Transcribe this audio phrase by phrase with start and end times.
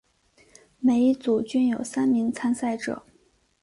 [0.79, 3.05] 每一组均有三名参赛者。